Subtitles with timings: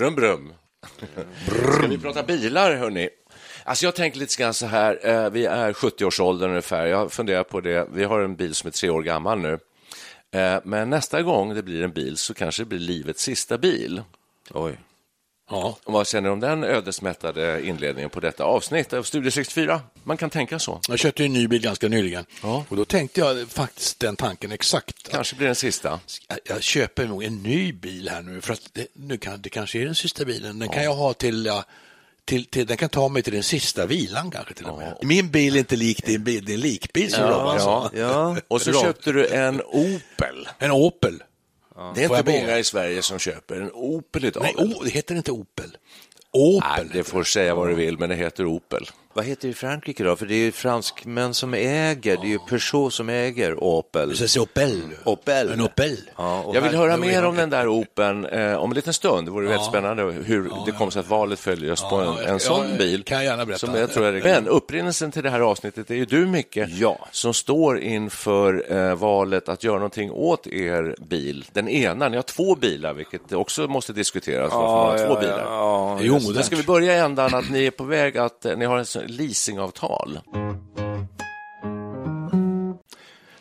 [0.00, 0.52] Brum, brum.
[1.74, 3.08] Ska vi prata bilar, hörni?
[3.64, 6.86] Alltså jag tänker lite grann så här, eh, vi är 70-årsåldern ungefär.
[6.86, 7.88] Jag funderar på det.
[7.92, 9.58] Vi har en bil som är tre år gammal nu.
[10.30, 14.02] Eh, Men nästa gång det blir en bil så kanske det blir livets sista bil.
[14.50, 14.78] Oj.
[15.50, 15.76] Ja.
[15.84, 19.80] Och vad känner du om den ödesmättade inledningen på detta avsnitt av Studio 64?
[20.04, 20.80] Man kan tänka så.
[20.88, 22.64] Jag köpte en ny bil ganska nyligen Ja.
[22.68, 25.10] och då tänkte jag faktiskt den tanken exakt.
[25.10, 26.00] Kanske blir den sista.
[26.44, 29.78] Jag, köper nog en ny bil här nu för att det, nu kan, det kanske
[29.78, 30.58] är den sista bilen.
[30.58, 31.64] Den kan jag ha till, ja,
[32.24, 34.96] till, till, den kan ta mig till den sista vilan kanske till och med.
[35.02, 37.90] Min bil är inte lik din bil, det är en likbil som Robban sa.
[37.94, 38.36] Ja.
[38.48, 40.48] Och så köpte du en Opel.
[40.58, 41.22] En Opel.
[41.94, 44.42] Det är Får inte många i Sverige som köper en Opel idag.
[44.42, 44.74] Nej, väl?
[44.76, 45.76] o, det heter inte Opel.
[46.32, 46.68] Opel.
[46.76, 48.86] Nej, det får säga vad du vill, men det heter Opel.
[49.12, 50.16] Vad heter det i Frankrike då?
[50.16, 54.08] För det är ju franskmän som äger, det är ju Peugeot som äger Opel.
[54.08, 54.80] Det säger Opel.
[55.04, 55.52] Opel.
[55.52, 55.96] En Opel.
[56.16, 59.26] Ja, Jag vill här- höra mer om den där Opeln eh, om en liten stund.
[59.26, 62.22] Det vore väldigt spännande hur det kommer sig att valet följer oss på en, ja,
[62.22, 63.02] en sån ja, bil.
[63.02, 63.66] kan jag gärna berätta.
[63.66, 66.98] Som jag tror är, men upprinnelsen till det här avsnittet är ju du, Micke, Ja.
[67.10, 71.44] som står inför eh, valet att göra någonting åt er bil.
[71.52, 74.52] Den ena, ni har två bilar, vilket också måste diskuteras.
[74.52, 75.36] Varför man har två bilar.
[75.96, 76.46] Det är ju Men omodernt.
[76.46, 78.86] ska vi börja i ändan att ni är på väg att eh, ni har en
[79.06, 80.18] leasingavtal?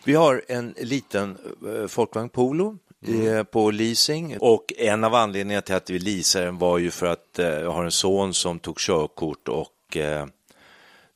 [0.03, 1.38] Vi har en liten
[1.68, 2.78] eh, Folkvagn Polo
[3.08, 7.06] eh, på leasing och en av anledningarna till att vi leasar den var ju för
[7.06, 10.25] att eh, jag har en son som tog körkort och eh,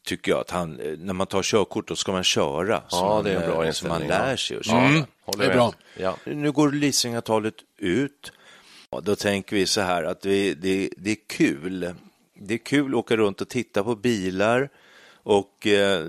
[0.06, 2.84] tycker jag att han, eh, när man tar körkort då ska man köra.
[2.90, 4.80] Ja, som, det är en bra eh, inställning, Så man lär sig att köra.
[4.80, 5.06] Mm,
[5.38, 5.74] det är bra.
[5.98, 6.18] Ja.
[6.26, 8.32] Nu går leasingavtalet ut.
[8.90, 11.94] Ja, då tänker vi så här att vi, det, det är kul.
[12.48, 14.70] Det är kul att åka runt och titta på bilar.
[15.24, 16.06] Och eh,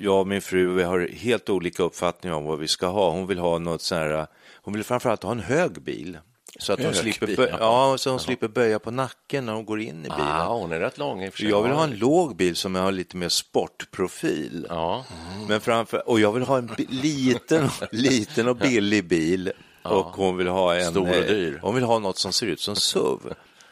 [0.00, 3.10] jag och min fru vi har helt olika uppfattningar om vad vi ska ha.
[3.10, 4.26] Hon vill ha något så här,
[4.62, 6.18] hon vill framförallt ha en hög bil.
[6.58, 7.90] Så att hon, Hög slipper, bil, bö- ja.
[7.90, 10.20] ja, så hon slipper böja på nacken när hon går in i bilen.
[10.20, 11.30] Ah, hon är rätt lång i.
[11.38, 14.66] Jag vill ha en låg bil som har lite mer sportprofil.
[14.68, 15.04] Ja.
[15.48, 19.52] Men framför, och jag vill ha en liten, liten och billig bil.
[19.82, 20.90] Och hon vill ha en...
[20.90, 21.58] Stor och eh, dyr.
[21.62, 23.20] Hon vill ha något som ser ut som SUV.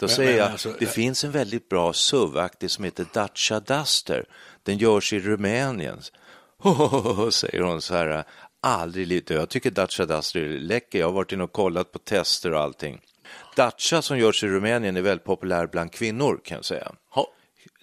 [0.03, 3.61] Då säger men jag, alltså, det eh, finns en väldigt bra SUV-aktig som heter Dacia
[3.61, 4.25] Duster.
[4.63, 6.03] Den görs i Rumänien.
[7.33, 8.25] säger hon så här,
[8.61, 9.35] aldrig lite.
[9.35, 10.99] Jag tycker Dacia Duster är läcker.
[10.99, 13.01] Jag har varit inne och kollat på tester och allting.
[13.57, 16.93] Dacia som görs i Rumänien är väldigt populär bland kvinnor kan jag säga.
[17.11, 17.27] Ha.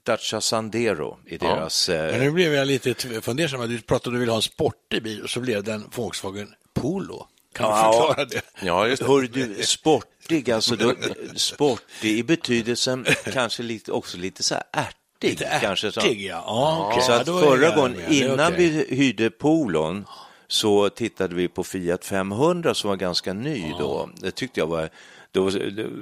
[0.04, 1.90] Dacia Sandero i deras...
[1.90, 3.70] eh, Men nu blev jag lite fundersam.
[3.70, 5.90] Du pratade om att du ville ha en sportig bil och så blev det en
[5.96, 7.28] Volkswagen Polo.
[7.54, 7.92] Kan du Ja.
[7.94, 8.42] förklara det?
[8.62, 9.08] Ja, just det.
[9.08, 10.94] Hör du, sportig, alltså då,
[11.36, 15.30] sportig i betydelsen kanske lite, också lite så här ärtig.
[15.30, 16.00] Lite kanske så.
[16.00, 16.44] ärtig, ja.
[16.48, 17.02] Ja, okej.
[17.04, 18.12] Så Ja, att är förra gången, med.
[18.12, 18.86] Innan okej.
[18.88, 20.06] vi hyrde polon,
[20.48, 24.10] så tittade vi på Fiat 500 som var ganska ny då.
[24.16, 24.90] Det tyckte jag var,
[25.32, 25.44] då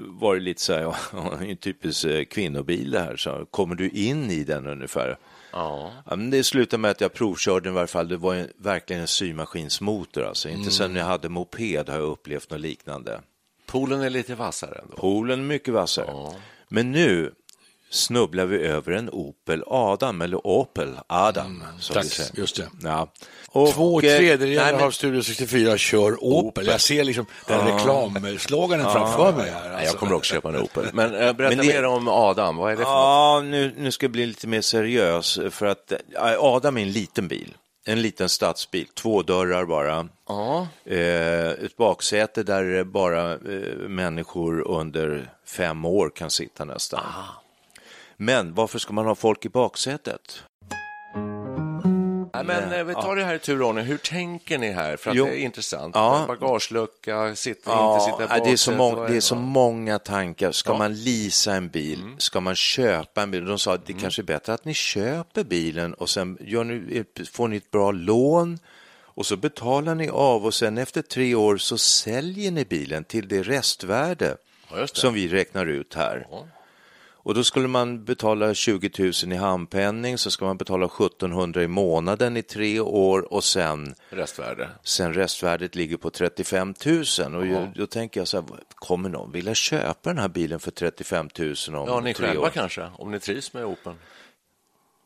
[0.08, 0.96] var det lite så här, ja,
[1.41, 5.18] en typisk eh, kvinnobil det här, så kommer du in i den ungefär?
[5.58, 5.92] Ja.
[6.06, 8.08] Ja, men det slutade med att jag provkörde den i varje fall.
[8.08, 10.24] Det var en, verkligen en symaskinsmotor.
[10.24, 10.50] Alltså.
[10.50, 13.22] Inte sen jag hade moped har jag upplevt något liknande.
[13.66, 14.98] Poolen är lite vassare ändå.
[14.98, 16.32] Polen är mycket vassare.
[16.68, 17.34] Men nu
[17.89, 21.63] snubblar vi över en Opel Adam, eller Opel Adam.
[21.79, 22.05] som tack.
[22.05, 22.39] vi säger.
[22.39, 22.67] Just det.
[22.84, 23.07] Ja.
[23.49, 26.67] Och, Två eh, tredjedelar nej, men- av Studio 64 kör Opel.
[26.67, 29.49] Jag ser liksom den reklamsloganen framför mig.
[29.51, 29.85] Här, alltså.
[29.85, 30.85] jag kommer också köpa en Opel.
[30.93, 32.57] Men äh, berätta Men det- mer om Adam.
[32.57, 32.93] Vad är det för något?
[32.93, 35.39] Ja, nu, nu ska jag bli lite mer seriös.
[35.49, 35.97] För att eh,
[36.39, 37.53] Adam är en liten bil.
[37.85, 40.07] En liten stadsbil, två dörrar bara.
[40.28, 40.67] Ja.
[40.85, 43.37] Eh, ett baksäte där bara eh,
[43.87, 46.99] människor under fem år kan sitta nästan.
[48.17, 50.43] Men varför ska man ha folk i baksätet?
[52.46, 53.85] Men eh, vi tar det här i tur och ordning.
[53.85, 54.97] Hur tänker ni här?
[54.97, 55.25] För att Jo.
[55.25, 55.96] det är intressant.
[55.96, 56.25] Ja.
[56.28, 59.40] Bagagelucka, sitta, Ja, inte sitta nej, det, är så många, det är så Ja.
[59.40, 60.52] många tankar.
[60.52, 60.78] Ska Ja.
[60.78, 61.99] man leasa en bil?
[62.17, 63.46] Ska man köpa en bil?
[63.46, 67.03] De sa att det kanske är bättre att ni köper bilen och sen gör ni,
[67.31, 68.59] får ni ett bra lån
[68.99, 73.28] och så betalar ni av och sen efter tre år så säljer ni bilen till
[73.28, 74.37] det restvärde
[74.72, 75.02] Ja, just det.
[75.02, 76.28] som vi räknar ut här.
[77.28, 81.68] Och då skulle man betala 20 000 i handpenning, så ska man betala 1700 i
[81.68, 84.70] månaden i tre år och sen Restvärde.
[84.84, 88.46] Sen restvärdet ligger på 35 000 och jag, då tänker jag så här,
[88.76, 92.44] kommer någon vilja köpa den här bilen för 35 000 om Ja, ni tre själva
[92.46, 92.50] år?
[92.50, 93.94] kanske, om ni trivs med Opel.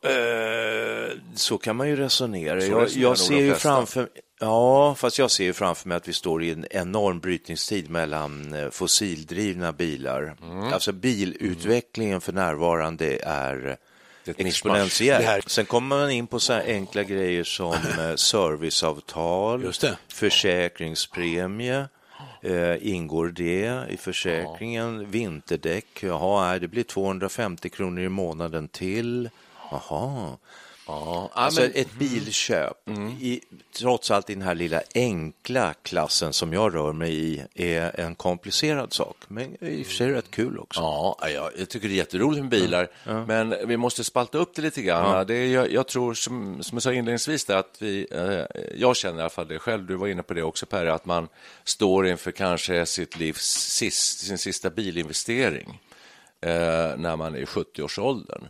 [0.03, 2.61] Eh, så kan man ju resonera.
[2.61, 3.69] Så Jag, resonerar jag nog ser de ju flesta.
[3.69, 4.09] framför
[4.43, 8.53] Ja, fast jag ser ju framför mig att vi står i en enorm brytningstid mellan
[8.53, 10.35] eh, fossildrivna bilar.
[10.43, 10.73] Mm.
[10.73, 13.77] Alltså bilutvecklingen för närvarande är
[14.37, 15.23] exponentiell.
[15.23, 19.63] Här- Sen kommer man in på så här enkla grejer som eh, serviceavtal,
[20.13, 21.85] försäkringspremie.
[22.41, 25.11] Eh, ingår det i försäkringen?
[25.11, 25.85] Vinterdäck?
[26.03, 29.29] Jaha, det blir 250 kronor i månaden till.
[29.71, 30.37] Jaha.
[30.87, 32.89] Ja, Alltså men, ett bilköp,
[33.21, 33.41] i,
[33.79, 38.15] trots allt i den här lilla enkla klassen som jag rör mig i, är en
[38.15, 39.17] komplicerad sak.
[39.27, 40.79] Men i och för sig rätt kul också.
[40.79, 42.87] ja, ja, jag tycker det är jätteroligt med bilar,
[43.25, 45.27] men vi måste spalta upp det lite grann.
[45.27, 48.95] Det är, jag, jag tror, som, som jag sa inledningsvis, där, att vi, eh, jag
[48.95, 51.27] känner i alla fall det själv, du var inne på det också Per, att man
[51.63, 55.79] står inför kanske sitt livs sist, sin sista bilinvestering
[56.41, 56.51] eh,
[56.97, 58.47] när man är i 70-årsåldern.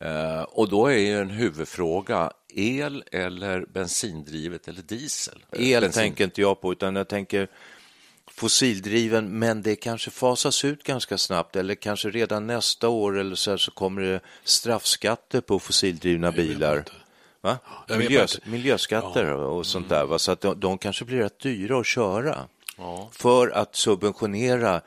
[0.00, 5.44] Eh, och då är ju en huvudfråga el eller bensindrivet eller diesel?
[5.52, 6.02] El Bensin.
[6.02, 7.48] tänker inte jag på, utan jag tänker
[8.30, 13.58] fossildriven, men det kanske fasas ut ganska snabbt eller kanske redan nästa år eller så,
[13.58, 16.84] så kommer det straffskatter på fossildrivna bilar.
[17.40, 17.58] Va?
[17.86, 18.50] Jag vet Miljö, inte.
[18.50, 20.18] miljöskatter och sånt där, va?
[20.18, 22.48] så att de, de kanske blir rätt dyra att köra
[23.12, 24.80] för att subventionera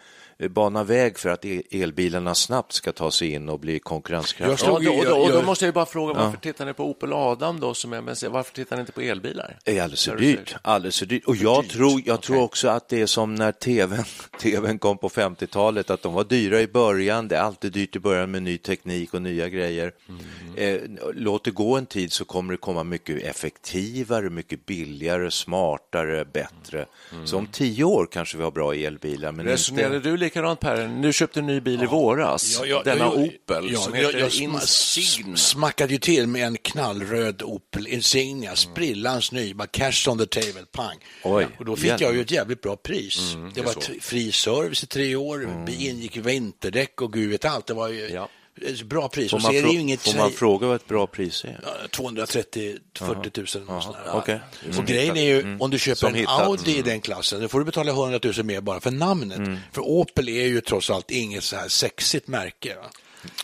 [0.50, 4.58] bana väg för att elbilarna snabbt ska ta sig in och bli Jag konkurrenskraftiga.
[4.58, 6.74] slog- Ja, då, och då, och då måste jag ju bara fråga, varför tittar ni
[6.74, 7.74] på Opel Adam då?
[7.74, 9.60] Som är, bensin- varför tittar ni inte på elbilar?
[9.64, 10.56] Det är alldeles för dyrt.
[10.62, 11.26] Alldeles för dyrt.
[11.26, 11.72] Och jag, dyrt.
[11.72, 12.44] tror, jag tror Okej.
[12.46, 14.04] också att det är som när tvn,
[14.42, 17.28] tvn kom på 50-talet, att de var dyra i början.
[17.28, 19.92] Det är alltid dyrt i början med ny teknik och nya grejer.
[20.10, 20.22] Mm.
[20.56, 20.82] Eh,
[21.14, 26.86] låt det gå en tid så kommer det komma mycket effektivare, mycket billigare, smartare, bättre.
[27.26, 29.32] Så om tio år kanske vi har bra elbilar.
[29.32, 30.10] Men Resonerade inte...
[30.10, 30.88] du likadant Per?
[30.88, 34.36] Nu köpte en ny bil i våras, Ja, jag- denna Opel, ja, som heter jag
[34.36, 35.36] Insignia.
[35.38, 40.66] smackade ju till med en knallröd Opel Insignia, sprillans ny, bara cash on the table,
[40.72, 40.98] pang.
[41.24, 42.02] Oj, och då fick hjälp.
[42.02, 43.20] jag ju ett jävligt bra pris.
[43.56, 43.80] det var så.
[43.82, 45.68] t- fri service i tre år, mm.
[45.80, 47.68] ingick vinterdäck och gud vet allt.
[47.68, 48.30] Det var ju Ja.
[48.66, 49.32] Ett bra pris.
[49.32, 51.44] Får Och man, så är det ju inget får man fråga vad ett bra pris
[51.46, 51.60] är?
[51.64, 53.78] Ja, 230 40 000.
[53.78, 54.00] och sådär.
[54.06, 54.14] Ja.
[54.14, 54.40] okej.
[54.78, 56.42] Och grejen är ju, om du köper Som en hittat.
[56.42, 59.60] Audi i den klassen, då får du betala 100 000 mer bara för namnet.
[59.72, 62.76] För Opel är ju trots allt inget så här sexigt märke.
[62.76, 62.86] Va?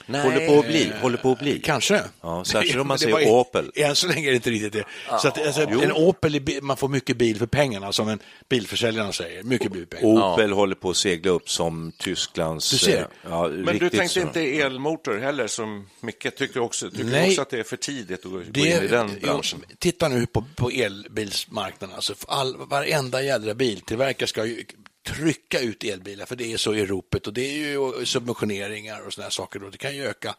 [0.08, 0.92] Håller på att bli.
[1.02, 1.60] Håller på att bli.
[1.60, 2.02] Kanske.
[2.22, 3.72] Ja, särskilt om man Det säger Opel.
[3.76, 4.84] Än så länge är det inte riktigt det.
[5.22, 9.44] Så att, alltså, en Opel, man får mycket bil för pengarna, som en bilförsäljare säger.
[9.44, 10.34] Mycket bil för pengarna.
[10.34, 12.70] Opel håller på att segla upp som Tysklands...
[12.72, 12.98] Du ser.
[13.02, 14.20] eh, Ja, Men du tänkte så.
[14.20, 17.30] inte elmotor heller, som Micke tycker också, tycker Nej.
[17.30, 19.60] också att det är för tidigt att gå, Det, in i den branschen?
[19.70, 21.96] Jo, titta nu på, på elbilsmarknaden.
[21.96, 24.66] Alltså, för all, varenda jädra biltillverkare ska ju
[25.04, 29.14] trycka ut elbilar, för det är så i ropet och det är ju subventioneringar och
[29.14, 29.64] sådana saker.
[29.64, 30.36] Och det kan ju öka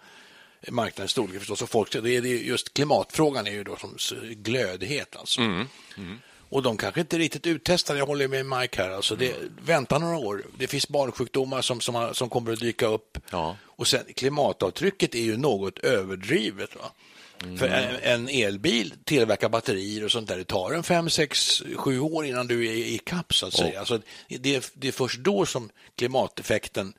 [0.71, 1.63] marknadens storlek förstås.
[1.63, 3.97] Och folk, det är just klimatfrågan är ju då som
[4.31, 5.41] glödhet alltså.
[6.49, 8.91] Och de kanske inte riktigt uttestade, jag håller med Mike här.
[8.91, 13.19] Alltså det, Vänta några år, det finns barnsjukdomar som, som, som kommer att dyka upp.
[13.31, 13.57] Ja.
[13.65, 16.77] Och sen klimatavtrycket är ju något överdrivet.
[16.77, 16.93] Va?
[17.59, 20.37] För en, en elbil tillverkar batterier och sånt där.
[20.37, 23.81] Det tar en fem, sex, sju år innan du är i kapp så att säga.
[23.81, 26.93] Alltså, det, är, det är först då som klimateffekten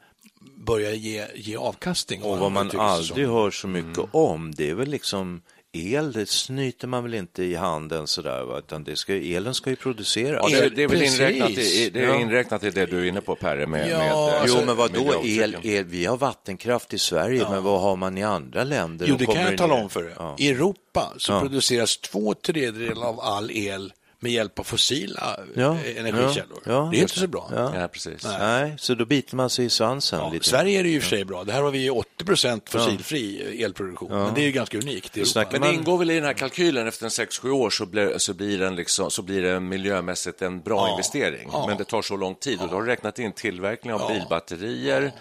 [0.56, 2.24] börjar ge, ge avkastning.
[2.24, 2.84] Och vad man sig så.
[2.84, 5.42] aldrig hör så mycket om, det är väl liksom
[5.76, 8.60] el, det snyter man väl inte i handen sådär, va?
[8.60, 10.52] utan det ska, elen ska ju produceras.
[10.52, 11.20] Ja, det, det är väl Precis.
[11.20, 12.16] inräknat i, det är Ja.
[12.20, 14.76] inräknat i det du är inne på, Perre, med, Ja, med eh, alltså- Jo, men
[14.76, 15.84] vad då el, el?
[15.86, 19.06] Vi har vattenkraft i Sverige, men vad har man i andra länder?
[19.10, 20.14] Jo, det kan jag tala om för dig.
[20.18, 20.36] Ja.
[20.40, 21.40] I Europa så Ja.
[21.42, 23.94] produceras två tredjedelar av all el
[24.26, 26.60] med hjälp av fossila Ja, eh, energikällor.
[26.66, 27.50] ja, ja, det är inte så bra.
[27.56, 27.72] Ja.
[27.80, 28.24] Ja, precis.
[28.40, 30.46] Nej, så då biter man sig i svansen Ja, lite.
[30.50, 31.44] Sverige är det ju i och för sig bra.
[31.44, 34.10] Det här har vi ju 80 procent fossilfri elproduktion.
[34.12, 35.46] Men det är ju ganska unikt i Europa.
[35.52, 38.34] Men det ingår väl i den här kalkylen efter en 6-7 år så blir, så,
[38.34, 40.92] blir den liksom, så blir det miljömässigt en bra Ja.
[40.92, 41.50] investering.
[41.52, 41.68] Ja.
[41.68, 45.12] Men det tar så lång tid och då har du räknat in tillverkning av bilbatterier,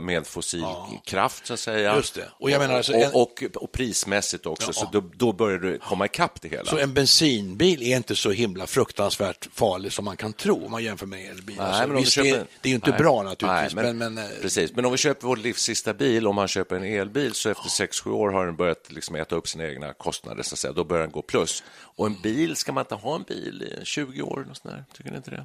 [0.00, 0.64] med fossil
[1.04, 1.96] kraft, så att säga.
[1.96, 2.28] Just det.
[2.38, 5.78] Och jag menar alltså och, en- och, och prismässigt också, så då, då börjar du
[5.78, 6.64] komma ikapp det hela.
[6.64, 10.84] Så en bensinbil är inte så himla fruktansvärt farlig som man kan tro om man
[10.84, 11.60] jämför med elbil.
[11.60, 12.98] Alltså, men visst, köper- det, det är ju inte Nej.
[12.98, 14.72] bra naturligtvis, Nej, men, men, eh, precis.
[14.72, 17.68] men om vi köper vår livs sista bil, om man köper en elbil, så efter
[17.86, 20.72] 6-7 år har den börjat liksom äta upp sina egna kostnader, så att säga.
[20.72, 21.62] då börjar den gå plus.
[21.80, 24.46] Och en bil, ska man inte ha en bil i 20 år?
[24.50, 24.84] Och sånt där?
[24.96, 25.44] Tycker ni inte det?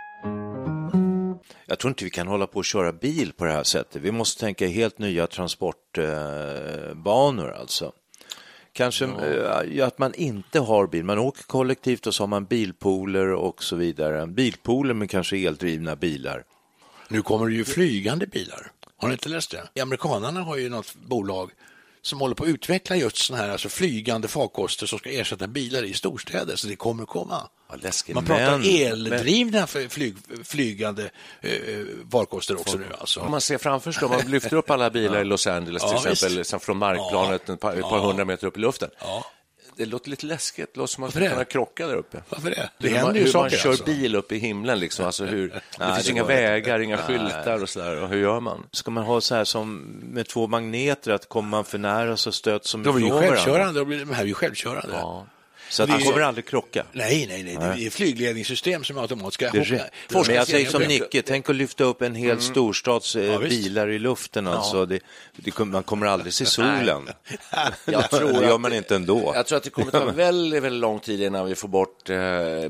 [1.65, 4.01] Jag tror inte vi kan hålla på och köra bil på det här sättet.
[4.01, 7.91] Vi måste tänka helt nya transportbanor alltså.
[8.73, 13.27] Kanske eh, att man inte har bil, man åker kollektivt och så har man bilpooler
[13.27, 14.27] och så vidare.
[14.27, 16.43] Bilpooler med kanske eldrivna bilar.
[17.07, 18.71] nu kommer det ju flygande bilar.
[18.97, 19.81] Har ni inte läst det?
[19.81, 21.51] Amerikanerna har ju något bolag
[22.03, 25.83] som håller på att utveckla just sådana här alltså flygande farkoster som ska ersätta bilar
[25.83, 27.49] i storstäder, så det kommer att komma.
[27.81, 28.15] Läskigt.
[28.15, 31.09] Man pratar Men- eldrivna för flyg, flygande
[31.41, 31.51] eh,
[32.11, 33.19] farkoster också nu alltså.
[33.19, 35.91] Om man ser framför sig, då, man lyfter upp alla bilar i Los Angeles till
[36.03, 38.89] Ja, exempel, sen från markplanet par, ett par hundra meter upp i luften.
[39.77, 42.21] Det låter lite läskigt, det låter som att man skulle kunna krocka där uppe.
[42.29, 42.69] Varför det?
[42.77, 43.85] Det hur man, ju hur man saker kör alltså.
[43.85, 45.05] bil upp i himlen, liksom.
[45.05, 48.01] alltså hur, det Nej, finns det inga vägar, inga skyltar och sådär.
[48.01, 48.63] Och hur gör man?
[48.71, 52.31] Ska man ha så här som med två magneter, att kommer man för nära så
[52.31, 53.27] stöts de ju ifrån varandra.
[53.27, 54.93] självkörande, de, blir, de här är ju självkörande.
[54.93, 55.25] Ja.
[55.73, 56.85] Så att Det det är- kommer aldrig krocka.
[56.91, 59.49] Nej, nej, nej, det är flygledningssystem som automatiska.
[59.51, 60.27] Det är Hoppa- rätt.
[60.27, 63.87] Men jag säger som Nicke, tänk att lyfta upp en hel storstads eh, Ja, bilar
[63.89, 64.47] i luften.
[64.47, 64.85] Alltså.
[64.85, 64.99] Det,
[65.35, 67.09] det, kommer- man kommer aldrig se solen.
[67.85, 69.31] Jag tror det gör man inte ändå.
[69.35, 72.17] Jag tror att det kommer ta väldigt, väldigt lång tid innan vi får bort eh,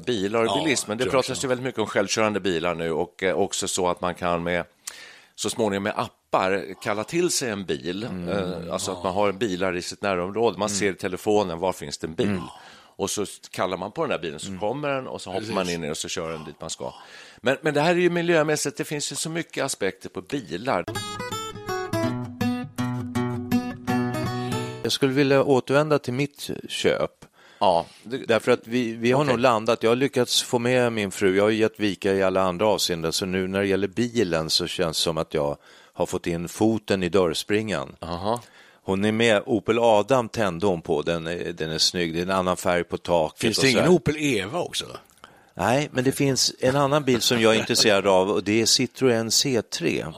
[0.05, 0.97] bilar och Ja, bilismen.
[0.97, 4.15] Det pratas ju väldigt mycket om självkörande bilar nu och eh, också så att man
[4.15, 4.65] kan med
[5.35, 8.03] så småningom med appar kalla till sig en bil.
[8.03, 10.57] Eh, alltså att man har bilar i sitt närområde.
[10.57, 12.39] Man ser i telefonen, var finns det en bil?
[13.03, 15.69] Och så kallar man på den där bilen så kommer den och så hoppar man
[15.69, 16.93] in i och så kör den dit man ska.
[17.41, 20.85] Men, men det här är ju miljömässigt, det finns ju så mycket aspekter på bilar.
[24.83, 27.25] Jag skulle vilja återvända till mitt köp.
[27.59, 31.11] Ja, det, Därför att vi, vi har nog landat, jag har lyckats få med min
[31.11, 34.49] fru, jag har gett vika i alla andra avseenden, så nu när det gäller bilen
[34.49, 35.57] så känns det som att jag
[35.93, 37.95] har fått in foten i dörrspringan.
[37.99, 38.41] aha.
[38.85, 42.23] Hon är med, Opel Adam tände hon på, den är, den är snygg, det är
[42.23, 43.39] en annan färg på taket.
[43.39, 43.87] Finns det ingen.
[43.87, 44.85] Opel Eva också?
[45.53, 48.65] Nej, men det finns en annan bil som jag är intresserad av och det är
[48.65, 50.13] Citroën C3.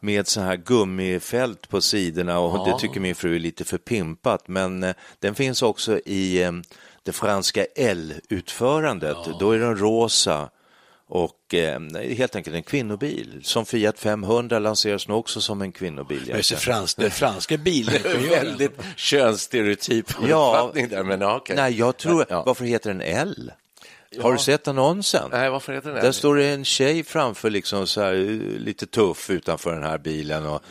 [0.00, 4.48] Med så här gummifält på sidorna och det tycker min fru är lite för pimpat.
[4.48, 6.52] Men eh, den finns också i eh,
[7.02, 9.16] det franska L-utförandet.
[9.40, 10.50] Då är den rosa
[11.14, 11.80] och eh,
[12.16, 13.40] helt enkelt en kvinnobil.
[13.42, 16.22] Som Fiat 500 lanseras nu också som en kvinnobil.
[16.28, 18.28] Jag ser frans, den franska bilingenjören.
[18.30, 20.50] Väldigt könsstereotyp Ja.
[20.56, 21.56] uppfattning där, men ja, okej.
[21.56, 22.42] Nej, jag tror, Ja.
[22.46, 23.52] varför heter den L?
[24.20, 25.28] Har du sett annonsen?
[25.32, 28.26] Nej, varför heter den Där står det en tjej framför, liksom så här, eh,
[28.58, 30.46] lite tuff utanför den här bilen.
[30.46, 30.62] Och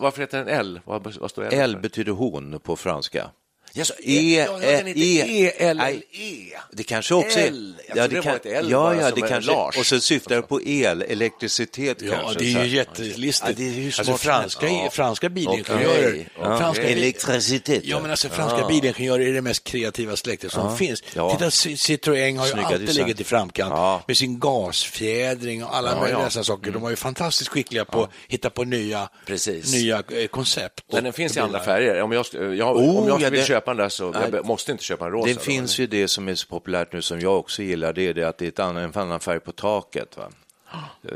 [0.00, 0.80] varför heter den L?
[0.84, 3.30] Vad, vad står L, L betyder hon på franska.
[3.72, 6.02] Ja, så E, ja, ja, den heter E, E, L, nej.
[6.12, 6.58] E.
[6.72, 7.46] Det kanske också är...
[7.46, 7.74] L.
[7.88, 9.78] Jag trodde det var ett L ja, ja, det kanske, Lars.
[9.78, 12.38] och så syftar det på el, elektricitet Ja, kanske.
[12.38, 12.64] det så är här.
[12.64, 13.48] ju jättelistigt.
[13.58, 14.88] Ja, det är ju alltså, franska, Ja.
[14.92, 16.10] franska bilingenjörer.
[16.10, 17.84] Okej, Franska bil- Elektricitet.
[17.84, 21.02] Ja, men alltså franska bilingenjörer är det mest kreativa släktet som finns.
[21.14, 21.32] Ja.
[21.32, 23.04] Titta, C- Citroën har ju Snygga alltid design.
[23.06, 24.02] legat i framkant Ja.
[24.06, 26.70] med sin gasfjädring och alla möjliga dessa saker.
[26.70, 29.72] De var ju fantastiskt skickliga på att hitta på nya, Precis.
[29.72, 30.80] nya eh, koncept.
[30.92, 32.02] Men den finns i andra färger.
[32.02, 34.42] Om jag, jag, Oh, om jag ja, vill det- köpa den där så jag Nej.
[34.44, 35.26] måste inte köpa en rosa.
[35.28, 35.94] Det då, finns eller?
[35.94, 38.38] ju det som är så populärt nu som jag också gillar, det är det att
[38.38, 40.16] det är ett annan, en annan färg på taket.
[40.16, 40.30] Va?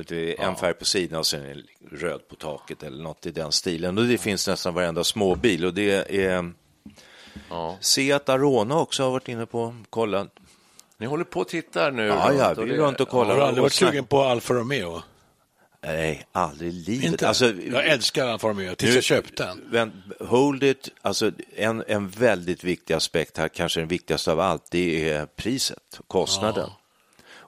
[0.06, 1.62] Det är en färg på sidan och sen en
[1.98, 3.98] röd på taket eller något i den stilen.
[3.98, 6.52] Och det finns nästan varenda småbil och det är
[7.50, 7.76] Ja.
[7.80, 10.28] Seat Arona också har varit inne på kollat.
[10.96, 12.06] Ni håller på och tittar nu.
[12.06, 13.36] Ja, ja, vi är runt och Har kollar.
[13.36, 15.02] du aldrig varit sugen på Alfa Romeo?
[15.86, 17.04] Nej, aldrig i livet.
[17.04, 17.28] Inte?
[17.28, 19.60] Alltså, jag älskar Alfa Romeo tills Nu- jag köpte den.
[19.70, 19.92] Men
[20.28, 25.10] hold it, alltså en, en väldigt viktig aspekt här, kanske den viktigaste av allt, det
[25.10, 26.70] är priset, kostnaden.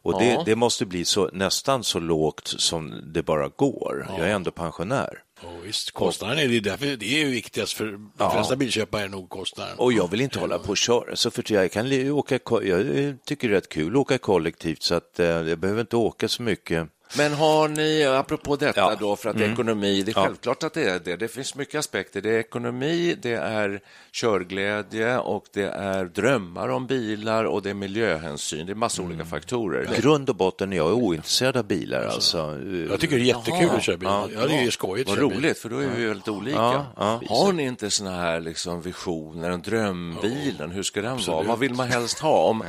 [0.06, 0.42] Och det, Ja.
[0.46, 4.06] det måste bli så, nästan så lågt som det bara går.
[4.18, 5.22] Jag är ändå pensionär.
[5.42, 9.08] Oh, visst, kostnaden är det därför det är ju viktigast för de flesta bilköpare är
[9.08, 9.78] nog kostnaden.
[9.78, 12.84] Och jag vill inte hålla på och köra så för jag kan åka, jag
[13.24, 16.28] tycker det är rätt kul att åka kollektivt så att eh, jag behöver inte åka
[16.28, 16.88] så mycket.
[17.18, 18.86] Men har ni, apropå detta Ja.
[18.86, 18.98] Mm.
[19.00, 20.24] då, för att ekonomi, det är Ja.
[20.24, 21.16] självklart att det är det.
[21.16, 22.20] Det finns mycket aspekter.
[22.20, 23.80] Det är ekonomi, det är
[24.12, 28.66] körglädje och det är drömmar om bilar och det är miljöhänsyn.
[28.66, 29.26] Det är massa olika Mm.
[29.26, 29.88] faktorer.
[29.98, 32.58] I grund och botten är jag ointresserad av bilar alltså.
[32.90, 34.08] Jag tycker det är jättekul att köra bil.
[34.08, 36.56] Ja, det är ju skojigt Vad roligt, för då är vi ju väldigt olika.
[36.58, 37.20] Ja, ja.
[37.28, 41.42] Har ni inte såna här liksom visioner, en drömbilen, hur ska den vara?
[41.42, 42.42] Vad vill man helst ha?
[42.48, 42.64] Om,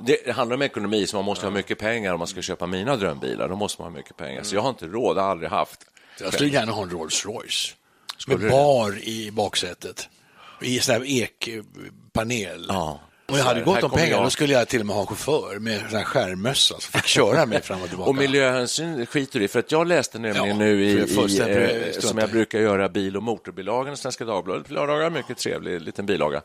[0.00, 2.96] det handlar om ekonomi, så man måste ha mycket pengar om man ska köpa mina
[2.96, 3.48] drömbilar.
[3.48, 4.42] Då måste man ha mycket pengar.
[4.42, 5.80] Så jag har inte råd, har aldrig haft.
[6.20, 7.74] Jag skulle gärna ha en Rolls Royce
[8.26, 10.08] med bar i baksätet.
[10.60, 12.66] I sån här ekpanel.
[12.68, 13.00] Ja.
[13.30, 14.24] Och jag hade här om pengar, jag.
[14.24, 17.46] då skulle jag till och med ha en chaufför med här skärmmössa som fick köra
[17.46, 18.10] mig fram och tillbaka.
[18.10, 22.00] Och miljöhänsyn skiter du i, för att jag läste nämligen Ja, nu i, i eh,
[22.00, 26.42] som jag brukar göra, bil och motorbilagan i Svenska Dagbladet lördagar, mycket trevlig liten bilaga.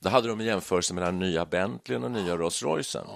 [0.00, 3.06] Då hade de en jämförelse mellan nya Bentleyn och nya Rolls Roycen.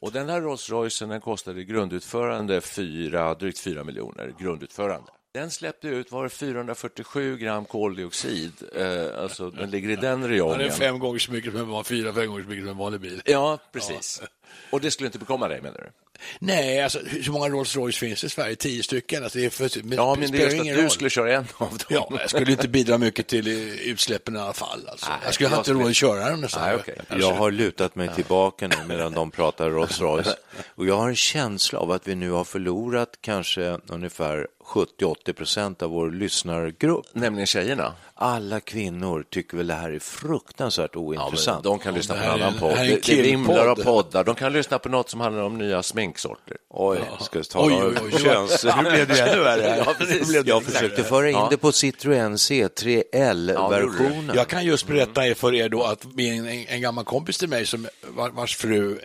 [0.00, 5.10] och den här Rolls Roycen den kostade grundutförande fyra, drygt 4 miljoner, grundutförande.
[5.34, 10.28] Den släppte ut, var det 447 gram koldioxid, eh, alltså den ligger i den Ja,
[10.28, 10.58] räjongen.
[10.58, 12.70] det är fem gånger så mycket som en van- fyra, fem gånger så mycket som
[12.70, 13.22] en vanlig bil.
[13.24, 14.22] Ja, precis.
[14.70, 15.90] Och det skulle inte bekomma dig, menar du?
[16.38, 18.56] Nej, alltså hur många Rolls Royce finns det i Sverige?
[18.56, 19.22] Tio stycken?
[19.24, 20.90] Alltså, det är för, men Ja, men det är just ingen att du roll.
[20.90, 21.78] skulle köra en av dem.
[21.88, 23.48] Ja, jag skulle inte bidra mycket till
[23.90, 24.88] utsläppen i alla fall.
[24.88, 25.06] Alltså.
[25.10, 26.62] Nej, jag skulle jag ha inte råd att köra den nästan.
[26.62, 26.96] Nej, okej.
[27.20, 30.36] Jag har lutat mig tillbaka nu medan de pratar Rolls Royce
[30.74, 35.82] och jag har en känsla av att vi nu har förlorat kanske ungefär 70-80 procent
[35.82, 37.06] av vår lyssnargrupp.
[37.12, 37.92] Nämligen tjejerna.
[38.14, 41.64] Alla kvinnor tycker väl det här är fruktansvärt Ja, ointressant.
[41.64, 42.76] men de kan lyssna på en annan podd.
[42.76, 44.24] det Det, det vimlar av poddar.
[44.24, 46.56] De kan lyssna på något som handlar om nya sminksorter.
[46.70, 48.22] Oj, ska vi tala Oj, oj, oj.
[48.22, 48.64] köns...
[48.64, 49.82] Nu blev det ännu värre.
[49.86, 50.20] Ja, precis.
[50.20, 51.46] Nu blev det Jag försökte föra in Ja.
[51.50, 54.30] det på Citroën C3L-versionen.
[54.34, 57.48] Jag kan just berätta er för er då att en, en, en gammal kompis till
[57.48, 58.98] mig som, var- vars fru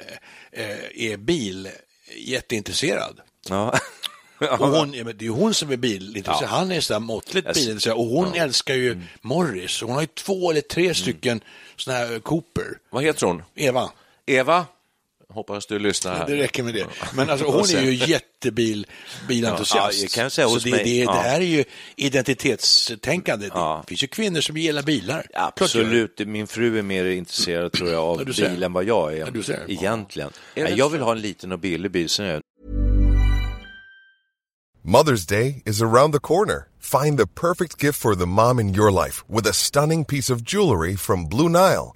[0.52, 1.70] eh, är bil
[2.18, 3.20] jätteintresserad.
[3.50, 3.80] Ja.
[4.60, 6.50] Och hon, ja, men det är hon som är bilintresserad.
[6.50, 9.82] Han är så här måttligt ser- bilintresserad och hon älskar ju Morris.
[9.82, 10.96] Hon har ju två eller tre Mm.
[10.96, 11.42] stycken
[11.76, 12.64] såna här Cooper.
[12.90, 13.44] Vad heter hon?
[13.56, 13.90] Eva,
[14.26, 14.66] Eva?
[15.30, 16.28] Hoppas du lyssnar här.
[16.28, 16.86] det räcker med det.
[17.16, 18.88] Men alltså, hon är ju jättebil,
[19.28, 19.98] bilentusiast.
[19.98, 21.12] Ja, jag kan säga så hos det, mig, det, ja.
[21.12, 21.64] det här är ju
[21.96, 23.50] identitetstänkande.
[23.54, 23.82] Ja.
[23.86, 25.28] Det finns ju kvinnor som gillar bilar.
[25.34, 28.50] Absolut, min fru är mer intresserad tror jag av Ja, du ser.
[28.50, 29.66] bil än vad jag är Ja, du ser.
[29.68, 30.32] egentligen.
[30.56, 32.42] Nej, jag vill ha en liten och billig bil, sen jag
[34.88, 36.68] Mother's Day is around the corner.
[36.80, 40.42] Find the perfect gift for the mom in your life with a stunning piece of
[40.44, 41.96] jewelry from Blue Nile.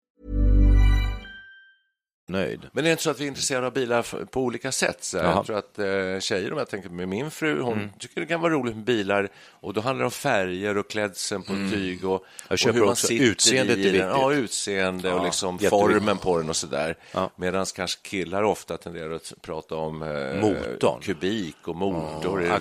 [2.31, 2.61] Nöjd.
[2.71, 4.97] Men det är inte så att vi är intresserade av bilar på olika sätt.
[5.03, 5.85] Så jag tror att eh,
[6.19, 9.29] tjejer, om jag tänker med min fru, hon tycker det kan vara roligt med bilar
[9.49, 13.25] och då handlar det om färger och klädseln på tyg och, och hur man sitter
[13.25, 14.07] utseendet i den.
[14.09, 15.79] Ja, utseende och Ja, liksom jätteviktigt.
[15.79, 16.95] formen på den och sådär.
[17.11, 17.31] Ja.
[17.35, 21.01] Medan kanske killar ofta tenderar att prata om eh, Motorn.
[21.01, 22.59] kubik och motor, Ja,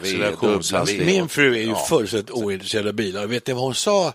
[0.72, 0.85] ja.
[1.04, 3.26] Min fru är ju fullständigt ointresserad av bilar.
[3.26, 4.12] Vet ni vad hon sa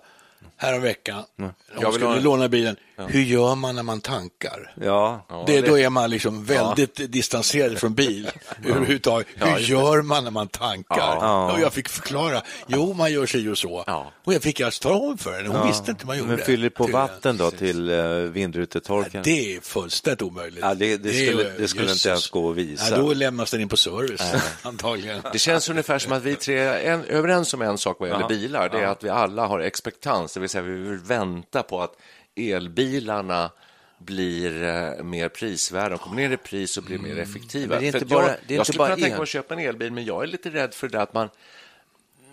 [0.57, 1.23] häromveckan?
[1.37, 2.75] Hon Jag vill skulle ha- låna bilen.
[3.07, 4.73] Hur gör man när man tankar?
[4.81, 8.29] Ja, det, då är man liksom väldigt distanserad från bil
[8.65, 9.27] överhuvudtaget.
[9.35, 10.97] Hur gör man när man tankar?
[10.97, 11.51] Ja.
[11.53, 12.41] Och jag fick förklara.
[12.67, 13.83] Jo, man gör sig och så.
[13.87, 14.11] Ja.
[14.23, 15.49] Och jag fick alltså tala om för henne.
[15.57, 16.29] Hon visste inte hur man gjorde.
[16.29, 19.23] men fyller på vatten då till uh, vindrutetorkaren?
[19.23, 20.59] Det är fullständigt omöjligt.
[20.61, 22.89] Ja, det- det skulle- det skulle inte ens gå att visa.
[22.91, 24.21] Ja, då lämnas den in på service,
[24.61, 25.21] antagligen.
[25.33, 28.27] Det känns ungefär som att vi tre är en, överens om en sak vad gäller
[28.27, 28.69] bilar.
[28.69, 31.95] Det är att vi alla har expectans, det vill säga vi vill vänta på att
[32.36, 33.51] elbilarna
[33.97, 35.89] blir eh, mer prisvärda.
[35.89, 37.75] De kommer ner i pris och blir mer effektiva.
[37.75, 38.95] Men det är För inte att bara- jag, det är jag inte skulle bara kunna
[39.05, 41.29] tänka mig att köpa en elbil, men jag är lite rädd för det att man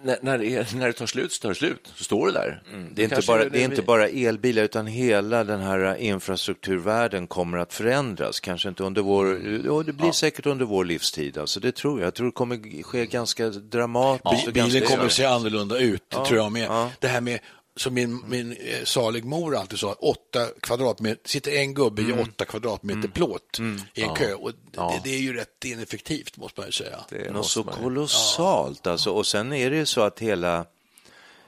[0.05, 2.63] när, när, det, när det tar slut så tar det slut, så står det där.
[2.95, 7.27] Det är, inte bara, det är vi- inte bara elbilar, utan hela den här infrastrukturvärlden
[7.27, 8.41] kommer att förändras.
[8.41, 9.41] Kanske inte under vår...
[9.67, 11.39] Ja, det blir säkert under vår livstid.
[11.39, 12.07] Alltså, det tror jag.
[12.07, 14.47] Jag tror det kommer ske ganska dramatiskt.
[14.47, 16.65] och Bilen ganska kommer att se annorlunda ut, tror jag med.
[16.69, 16.91] ja.
[17.01, 17.39] Det här med
[17.77, 22.45] som min, min eh, salig mor alltid sa, åtta kvadratmeter, sitter en gubbe i åtta
[22.45, 23.59] kvadratmeter plåt
[23.95, 24.35] i en kö.
[24.35, 26.99] Och det, det är ju rätt ineffektivt måste man ju säga.
[27.31, 29.11] Något så kolossalt alltså.
[29.11, 30.65] Och sen är det ju så att hela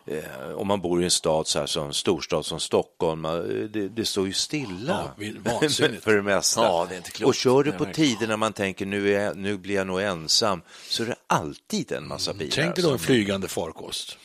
[0.06, 3.32] eh, om man bor i en stad så här som storstad som Stockholm, eh,
[3.70, 5.24] det, det står ju stilla Ja,
[5.60, 6.04] vansinnigt.
[6.04, 6.62] för det mesta.
[6.64, 7.28] Ja, det är inte klokt.
[7.28, 9.74] och kör du Det är på tider när man tänker nu, är jag, nu blir
[9.74, 12.52] jag nog ensam, så är det alltid en massa bilar.
[12.54, 14.18] Tänk dig då en som- flygande farkost.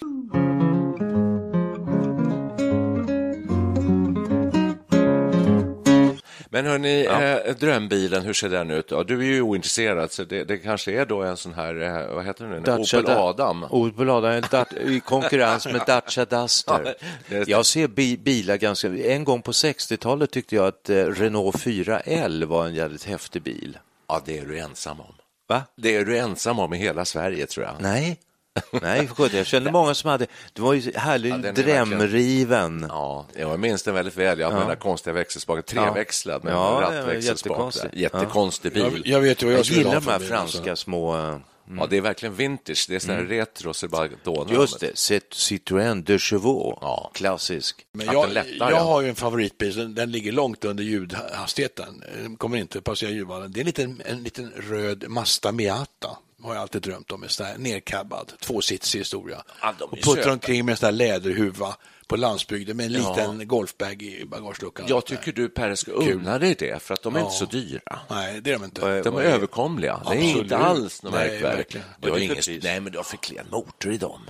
[6.63, 7.06] Men hörni,
[7.48, 8.91] eh, drömbilen, hur ser den ut?
[8.91, 12.15] Ja, du är ju ointresserad, så det, det kanske är då en sån här, eh,
[12.15, 12.60] vad heter den nu?
[12.60, 13.65] Dacia Opel Da- Adam.
[13.69, 14.43] Opel Adam
[14.86, 16.95] i konkurrens med Dacia Duster.
[17.30, 18.88] det- Jag ser bi bilar ganska...
[18.88, 23.78] En gång på 60-talet tyckte jag att eh, Renault 4L var en jävligt häftig bil.
[24.08, 25.13] Ja, det är du ensam om.
[25.48, 25.62] Va?
[25.76, 27.76] Det är du ensam om i hela Sverige, tror jag.
[27.80, 28.19] Nej.
[28.81, 29.38] Nej, för sjutton.
[29.38, 32.85] jag kände många som hade, det var ju härligt Ja, den drömriven.
[32.89, 34.39] Ja, jag minns den väldigt väl.
[34.39, 34.59] Jag har Ja.
[34.59, 37.75] den där konstiga växelspaken, treväxlad med Ja, rattväxelspak.
[37.93, 38.83] Jättekonstig bil.
[38.83, 40.83] Jag, jag vet ju vad jag, Jag gillar de här bil, franska alltså.
[40.83, 41.17] små...
[41.17, 41.38] eh,
[41.77, 42.85] Ja, det är verkligen vintage.
[42.89, 44.53] Det är sån här retro, så det bara dånar.
[44.53, 46.77] Just det, Cit- Citroën de Chevaux.
[46.81, 47.12] Ja.
[47.13, 47.85] Klassisk.
[47.93, 48.79] Men jag, den lättar, jag ja.
[48.79, 52.03] har ju en favoritbil, så den ligger långt under ljudhastigheten.
[52.23, 53.51] Den kommer inte passera ljudvallen.
[53.51, 56.17] Det är en liten, en liten röd Mazda Miata.
[56.41, 59.43] Har jag alltid drömt om, en sån här nercabbad, tvåsitsig historia.
[59.62, 61.75] Ja, och puttrar omkring med en sån här läderhuva
[62.08, 64.86] på landsbygden med en liten golfbag i bagageluckan.
[64.89, 67.99] Jag tycker du, Per, ska unna dig det, för att de är inte så dyra.
[68.10, 69.02] Nej, det är de inte.
[69.02, 70.02] De är överkomliga.
[70.06, 70.43] Det är Absolut.
[70.43, 71.78] inte alls något märkvärdigt.
[71.99, 74.21] det ingen, nej, men du har för klen motor i dem.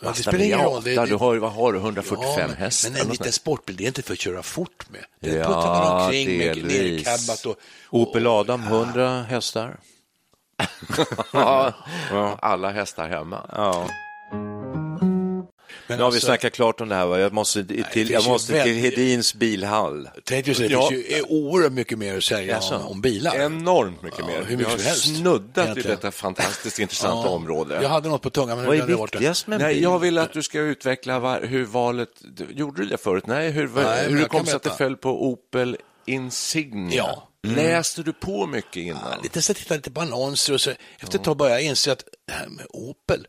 [0.00, 2.90] Ja, Mazda Miata, du har, vad har du, 145 Ja, men, hästar?
[2.90, 5.04] Men en liten sportbil, det är inte för att köra fort med.
[5.20, 7.06] Det Ja, puttrar man omkring med delvis.
[7.06, 7.56] nercabbat och...
[7.90, 9.76] Opel Adam, 100 hästar.
[11.32, 11.72] Ja.
[12.42, 13.50] Alla hästar hemma.
[13.52, 13.86] Ja.
[15.88, 17.06] Men Nu har vi alltså- snackat klart om det här.
[17.06, 17.18] Va?
[17.20, 20.08] Jag måste till, jag måste till väldigt- Hedins bilhall.
[20.24, 20.88] Tänkte ju säga, det Ja.
[20.88, 22.76] finns ju oerhört mycket mer att säga Jaså?
[22.76, 23.34] om, om bilar.
[23.36, 24.34] Enormt mycket Ja, mer.
[24.34, 25.90] hur mycket vi har helst, snuddat i egentligen.
[25.90, 27.78] detta fantastiskt intressanta område.
[27.82, 29.02] Jag hade något på tungan, men Vad det är jag det.
[29.02, 29.82] viktigast med en Nej, bil?
[29.82, 32.08] jag vill att du ska utveckla var, hur valet...
[32.50, 33.26] Gjorde du det förut?
[33.26, 36.96] Nej, hur, Nej, hur det jag kom sig att det föll på Opel Insignia?
[36.96, 37.25] Ja.
[37.42, 39.22] Läste du på mycket innan?
[39.22, 42.04] Lite så tittade lite på annonser och så efter ett tag började jag inse att
[42.26, 43.26] det här med Opel,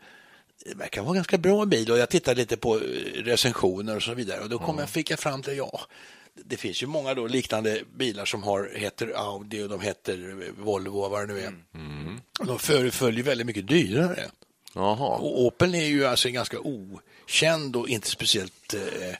[0.65, 2.82] det verkar vara en ganska bra bil och jag tittade lite på eh,
[3.24, 5.82] recensioner och så vidare och då kom jag, fick jag fram till, ja,
[6.46, 11.00] det finns ju många då liknande bilar som har, heter Audi och de heter Volvo
[11.00, 11.54] och vad det nu är.
[12.39, 14.26] Och de föreföljer väldigt mycket dyrare.
[14.74, 15.17] Jaha.
[15.17, 19.15] Och Opel är ju alltså ganska okänd och inte speciellt, eh,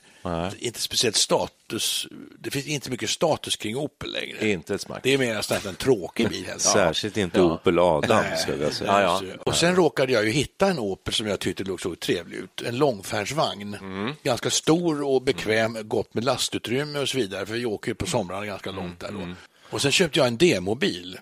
[0.58, 2.06] inte speciellt status.
[2.38, 4.50] Det finns inte mycket status kring Opel längre.
[4.50, 5.00] Inte ett smack.
[5.02, 6.44] Det är mer nästan en tråkig bil.
[6.46, 6.60] helt.
[6.62, 8.70] Särskilt inte Opel Adam, säga.
[8.86, 9.22] Ja, ja.
[9.46, 12.62] Och sen råkade jag ju hitta en Opel som jag tyckte såg trevlig ut.
[12.62, 13.74] En långfärdsvagn.
[13.74, 14.14] Mm.
[14.22, 17.46] Ganska stor och bekväm, gott med lastutrymme och så vidare.
[17.46, 19.18] För vi åker ju på somrarna ganska långt där då.
[19.18, 19.36] Mm.
[19.70, 21.18] Och sen köpte jag en demobil.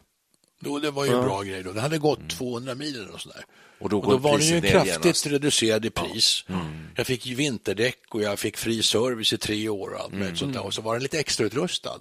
[0.61, 1.73] Då, det var ju en bra grej då.
[1.73, 3.45] Den hade gått 200 mil eller något sånt där.
[3.79, 5.27] Och då Och då var den ju ner kraftigt genast.
[5.27, 6.45] reducerad i pris.
[6.49, 6.87] Mm.
[6.97, 10.37] Jag fick ju vinterdäck och jag fick fri service i tre år och allt Mm.
[10.37, 10.65] sånt där.
[10.67, 11.99] Och så var den lite extrautrustad.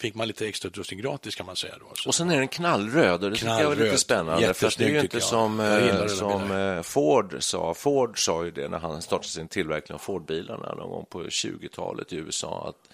[0.00, 1.92] Fick man lite extrautrustning gratis kan man säga då.
[1.94, 2.08] Så.
[2.08, 3.98] Och sen är den knallröd och det tycker jag var lite Knallröd.
[4.00, 4.54] spännande.
[4.54, 5.66] För att det är ju inte som, eh,
[6.02, 7.74] det som eh, Ford sa.
[7.74, 12.12] Ford sa ju det när han startade sin tillverkning av Ford-bilarna någon gång på 20-talet
[12.12, 12.68] i USA.
[12.68, 12.92] Att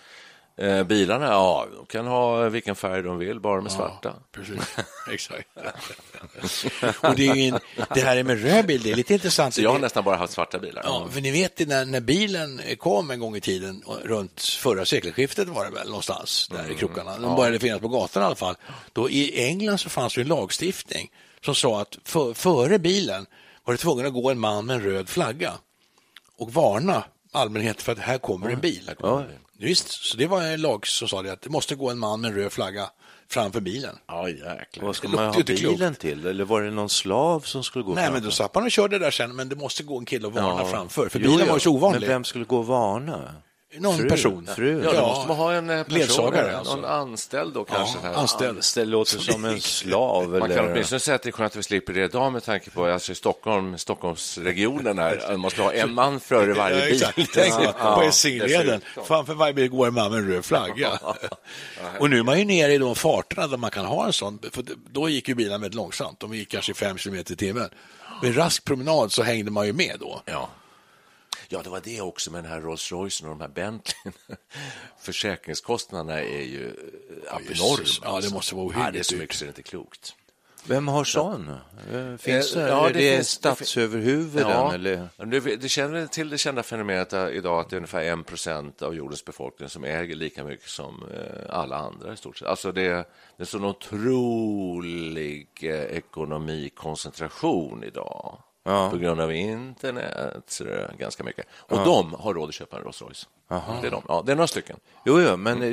[0.59, 4.15] eh, bilarna, ja, de kan ha vilken färg de vill, bara de är svarta.
[4.33, 4.77] Precis,
[5.13, 5.49] exakt.
[7.01, 7.59] och det, är ju en,
[7.95, 9.55] det här med röd bil, det är lite intressant.
[9.55, 10.83] Så jag har nästan bara haft svarta bilar.
[10.85, 15.49] Ja, för ni vet när, när bilen kom en gång i tiden, runt förra sekelskiftet
[15.49, 17.19] var det väl någonstans där i krokarna.
[17.19, 18.57] De började finnas på gatan i alla fall.
[18.93, 21.11] Då i England så fanns det en lagstiftning
[21.45, 23.27] som sa att för, före bilen
[23.65, 25.53] var det tvungen att gå en man med en röd flagga
[26.39, 27.05] och varna
[27.39, 28.91] allmänheten för att här kommer en bil.
[29.61, 32.21] Visst, så det var en lag som sa det att det måste gå en man
[32.21, 32.91] med en röd flagga
[33.31, 33.97] framför bilen.
[34.07, 34.85] Ja, jäklar.
[34.87, 35.77] Vad ska man ha inte klokt.
[35.79, 36.27] bilen till?
[36.27, 38.15] Eller var det någon slav som skulle gå Nej, fram?
[38.15, 40.33] men då satt man och körde där sen, men det måste gå en kille och
[40.33, 40.65] varna Ja.
[40.69, 41.53] framför, för Jo, bilen ja.
[41.53, 42.01] var så ovanlig.
[42.01, 43.35] Men vem skulle gå och varna?
[43.77, 44.49] Någon Fru, person.
[44.57, 44.83] fru.
[44.85, 46.87] Ja, då Ja, måste man ha en eh, person, ledsagare, någon alltså.
[46.87, 47.99] anställd då kanske.
[48.03, 48.15] här.
[48.15, 48.63] anställd.
[48.75, 50.29] Det låter som en slav.
[50.31, 52.71] Man kan åtminstone säga att det är skönt att vi slipper det idag med tanke
[52.71, 55.23] på alltså, Stockholm, Stockholmsregionen här.
[55.29, 56.95] Man måste ha en man före varje bil.
[56.95, 57.35] Exakt.
[57.35, 58.81] Tänk på SJ-leden.
[59.05, 60.91] Framför varje bil går en man med en röd flagga.
[61.99, 64.39] och nu är man ju nere i de farterna där man kan ha en sån.
[64.53, 66.21] För då gick ju bilarna väldigt långsamt.
[66.21, 67.71] De gick kanske 5 km i timmen.
[68.23, 70.23] Vid rask promenad så hängde man ju med då.
[70.25, 70.49] Ja.
[71.49, 74.13] Ja, det var det också med den här Rolls Royce och de här Bentley.
[75.01, 76.73] Försäkringskostnaderna är ju eh,
[77.27, 77.41] Ja.
[77.49, 78.01] Jesus.
[78.05, 80.15] Ja, det måste vara Ja, det är ohyggligt så mycket så det är inte klokt.
[80.65, 81.49] Vem har sån?
[81.93, 82.69] Eh, Finns Eh, det?
[82.69, 84.49] ja, är det det, finns- statsöverhuvuden?
[84.51, 85.09] Ja, Eller?
[85.57, 89.25] Du känner till det kända fenomenet idag att det är ungefär 1 procent av jordens
[89.25, 91.05] befolkning som äger lika mycket som
[91.51, 92.49] alla andra i stort sett.
[92.49, 93.05] Alltså det, det är
[93.37, 95.49] en sån otrolig
[95.91, 98.43] ekonomikoncentration idag.
[98.65, 98.91] Ja.
[98.91, 101.47] På grund av internet, så det är ganska mycket.
[101.53, 103.27] Och de har råd att köpa en Rolls Royce.
[103.81, 104.03] Det är, de.
[104.09, 104.77] Ja, det är några stycken.
[105.05, 105.69] Jo, jo, men eh,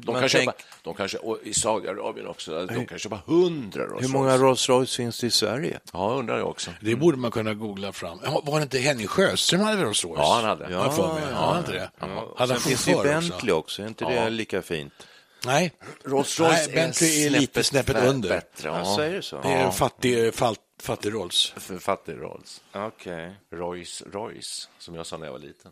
[0.00, 3.84] De kan, tänk, köpa, de kan köpa, och i Saudiarabien också, de kan köpa hundra
[3.86, 4.42] Rolls hur många Royce.
[4.42, 5.80] Rolls Royce finns det i Sverige?
[5.92, 6.70] Ja, undrar jag också.
[6.80, 8.18] Det borde man kunna googla fram.
[8.24, 10.16] Ja, Var det inte Henning Sjöström hade Rolls Royce?
[10.18, 10.70] Ja, han hade.
[10.70, 11.22] Ja, för mig.
[11.32, 11.90] Ja, han hade det.
[11.98, 14.92] Hade Sen han finns det Bentley också, är inte det lika fint?
[15.46, 15.72] Nej,
[16.04, 18.28] Rolls Royce Nej, Bentley är lite snäppet vä- under.
[18.28, 18.78] Bättre, Ja.
[18.84, 18.96] ja.
[18.96, 19.40] Säger du så?
[19.42, 21.54] det är en fattig, fattig, fattig Rolls.
[21.80, 22.60] Fattig Rolls.
[22.72, 23.32] Okej.
[23.52, 25.70] Rolls Royce, som jag sa när jag var liten.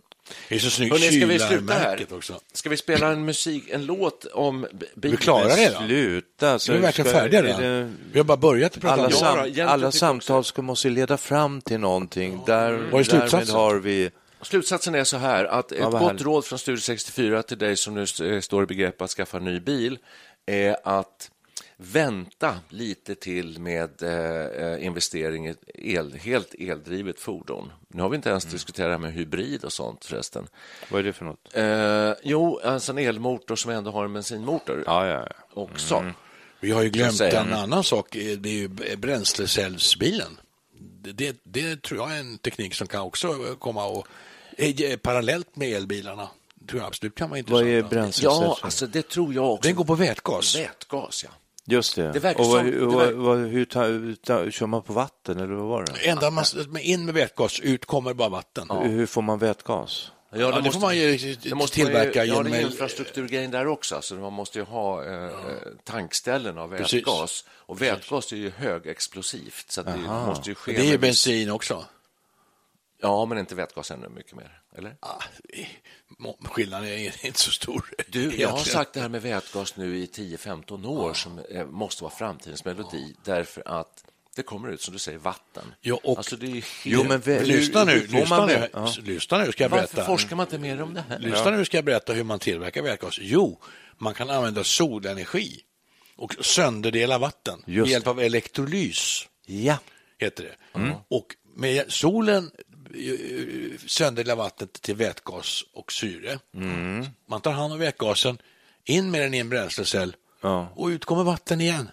[0.49, 2.07] Det är så snyggt Hörrni, ska vi sluta här?
[2.11, 2.41] också.
[2.53, 5.87] Ska vi spela en musik, en låt om b- Vi är klara bilens- redan.
[5.87, 6.59] Sluta.
[6.59, 7.61] Så Vi är verkligen ska- färdiga är redan.
[7.63, 9.55] det- Vi har bara börjat prata Alla, om det.
[9.57, 12.43] sam- alla samtal ska måste leda fram till någonting.
[12.47, 13.55] Där, Vad är därmed slutsatsen?
[13.57, 14.11] har vi...
[14.43, 16.23] Slutsatsen är så här, att ett vad gott härligt.
[16.23, 19.45] råd från Studio 64 till dig som nu st- står i begrepp att skaffa en
[19.45, 19.99] ny bil
[20.47, 21.31] är att
[21.77, 27.73] vänta lite till med eh, investering i el, helt eldrivet fordon.
[27.89, 28.33] Nu har vi inte Mm.
[28.35, 30.47] ens diskuterat det här med hybrid och sånt förresten.
[30.91, 31.49] Vad är det för något?
[31.57, 35.63] Eh, jo, alltså en elmotor som ändå har en bensinmotor Ja, ja, ja.
[35.63, 36.13] också.
[36.61, 38.09] Vi har ju glömt en annan sak.
[38.13, 40.41] Det är ju bränslecellsbilen.
[40.79, 44.07] Det, det, det tror jag är en teknik som kan också komma och
[44.57, 46.29] eh, parallellt med elbilarna.
[46.69, 47.63] Tror jag absolut kan vara intressant.
[47.65, 48.55] Vad är Ja, bränslecell?
[48.61, 49.69] alltså det tror jag också.
[49.69, 50.57] Den går på vätgas.
[50.57, 51.31] Vätgas, ja.
[51.67, 52.13] Just det.
[52.13, 53.85] Det och vad, som- det vad, verkar- vad, hur, ta,
[54.27, 56.09] ta, kör man på vatten eller vad var det?
[56.09, 56.45] Enda man,
[56.81, 58.69] in med vätgas, ut kommer bara vatten.
[58.71, 60.11] Hur, hur får man vätgas?
[60.37, 63.51] Ja, det får man ju det måste tillverka man ju, ja, genom det är infrastrukturgrejen
[63.51, 63.99] där också.
[64.03, 65.31] Så man måste ju ha eh,
[65.85, 66.95] tankställen av Precis.
[66.95, 67.45] vätgas.
[67.51, 70.73] Och vätgas är ju högexplosivt, så att det måste ju ske...
[70.73, 71.85] Det är ju bensin också.
[73.01, 74.97] Ja, men inte vätgas ännu mycket mer, eller?
[75.01, 75.23] Ah,
[76.45, 77.91] skillnaden är inte så stor.
[78.09, 82.03] Du, jag har sagt det här med vätgas nu i 10-15 år som eh, måste
[82.05, 84.05] vara framtidens melodi, därför att
[84.37, 85.75] det kommer ut, som du säger, vatten.
[85.81, 86.67] Ja, och- alltså, det är helt...
[86.85, 88.93] Jo, men vä- lyssna nu, lyssna man nu, ja.
[89.03, 90.07] lyssna nu ska jag Varför berätta.
[90.07, 91.19] forskar man inte mer om det här?
[91.19, 93.19] Lyssna nu ska jag berätta hur man tillverkar vätgas.
[93.21, 93.61] Jo,
[93.99, 95.61] man kan använda solenergi
[96.17, 99.79] och sönderdela vatten med Just hjälp av elektrolys, Ja.
[100.19, 100.55] heter det.
[101.09, 101.27] Och
[101.57, 102.51] med solen
[103.87, 106.39] sönderdelar vattnet till vätgas och syre.
[107.29, 108.39] Man tar hand om vätgasen,
[108.85, 110.69] in med den i en bränslecell Ja.
[110.77, 111.89] och ut kommer vatten igen.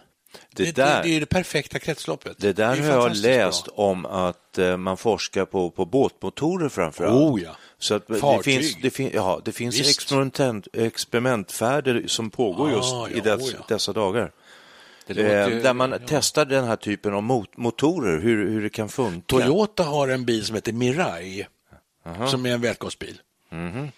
[0.54, 2.36] Det Det, där- det, det är det perfekta kretsloppet.
[2.38, 3.74] Det där är har jag läst bra.
[3.74, 7.14] om att eh, man forskar på, på båtmotorer framför allt.
[7.14, 7.56] Oh, ja.
[7.78, 8.44] Så att det Fartyg.
[8.44, 13.42] finns, det, fin, ja, det finns experiment, experimentfärder som pågår Ah, just ja, i dess,
[13.42, 13.64] oh, ja.
[13.68, 14.32] dessa dagar.
[15.08, 18.88] Låter Eh, där man testar den här typen av mot, motorer, hur, hur det kan
[18.88, 19.24] funka.
[19.26, 21.46] Toyota har en bil som heter Mirai,
[22.26, 23.20] som är en vätgasbil.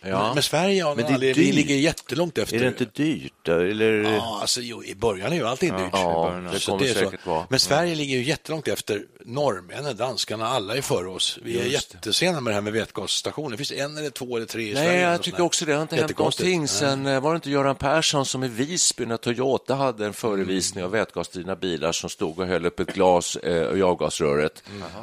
[0.01, 0.35] Ja.
[0.35, 2.57] Men Sverige har Men det är aldrig, vi ligger jättelångt efter.
[2.57, 3.33] Är det inte dyrt?
[3.43, 3.53] då?
[3.53, 3.93] Eller?
[3.93, 5.89] Ja, alltså, jo, i början är ju allting dyrt.
[5.93, 6.95] Ja, det kommer är så.
[6.95, 7.47] säkert vara.
[7.51, 9.03] Men Sverige ligger ju jättelångt efter.
[9.25, 11.39] Norrmännen, danskarna, alla är före oss.
[11.43, 13.51] Vi är jättesena med det här med vätgasstationer.
[13.51, 14.89] Det finns en eller två eller tre i Sverige.
[14.89, 15.73] Nej, jag Något tycker också det.
[15.73, 19.07] Det har inte hänt någonting sen, eh, var det inte Göran Persson som i Visby
[19.07, 23.37] när Toyota hade en förevisning av vätgasdrivna bilar som stod och höll upp ett glas
[23.37, 24.63] eh, i avgasröret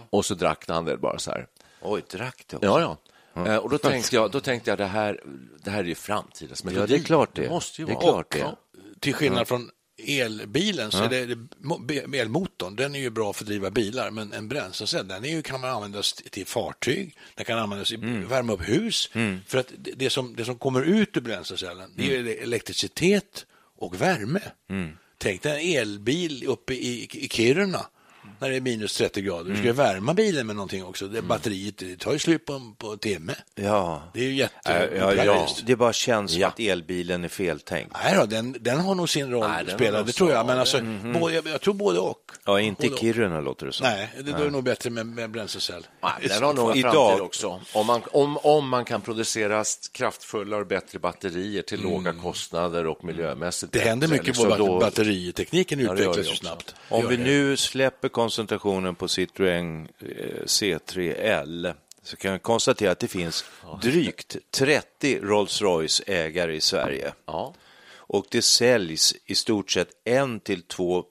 [0.10, 1.48] och så drack han det bara så här.
[1.82, 2.68] Oj, drack det också?
[2.68, 2.98] Ja, ja.
[3.36, 5.20] Eh, Och då tänkte jag, då tänkte jag det, här,
[5.64, 6.82] det här är ju framtidens melodi.
[6.82, 7.50] Ja, det är klart det.
[7.50, 8.04] måste ju Det är vara.
[8.04, 8.40] klart det.
[8.40, 8.58] Ja,
[9.00, 9.70] till skillnad från
[10.08, 14.12] elbilen så är det, det, mo- elmotorn, den är ju bra för att driva bilar,
[14.12, 17.96] men en bränslecell, den är ju, kan man användas till fartyg, den kan användas i
[18.30, 19.10] värma upp hus,
[19.48, 23.46] för att det, det, som, det som kommer ut ur bränslecellen, det är ju elektricitet
[23.78, 24.42] och värme.
[25.18, 27.86] Tänk dig en elbil uppe i, i Kiruna,
[28.42, 29.50] när det är minus 30 grader.
[29.50, 31.08] Du ska ju värma bilen med någonting också.
[31.08, 33.36] Det batteriet det tar ju slut på, en- på en timme.
[33.56, 34.04] Ja.
[34.14, 35.14] Det är ju Ja, ja, ja.
[35.14, 35.66] jättepraktiskt.
[35.66, 36.48] Det bara känns som Ja.
[36.48, 37.96] att elbilen är feltänkt.
[38.04, 40.46] Nej då, den, den har nog sin roll Nej, att spela, det tror jag.
[40.46, 41.14] Men alltså, Mhm.
[41.14, 42.32] både, jag, jag tror både och.
[42.46, 42.98] Ja, inte i och.
[43.00, 43.84] Kiruna låter det som.
[43.88, 45.88] Nej, det, då är det nog bättre med, med bränslecell.
[46.04, 47.62] Nej, den har nog en Idag- framtid också.
[47.74, 53.04] Om man, om, om man kan producera kraftfulla och bättre batterier till låga kostnader och
[53.04, 56.36] miljömässigt Det händer mycket på så då- batteritekniken Ja, utvecklas också.
[56.36, 56.76] snabbt.
[56.90, 63.08] Om vi nu släpper koncentrationen på Citroën eh, C3L så kan jag konstatera att det
[63.08, 63.46] finns
[63.82, 67.14] drygt 30 Rolls-Royce-ägare i Sverige.
[67.26, 67.54] Ja.
[67.98, 71.04] Och det säljs i stort sett en till två eh,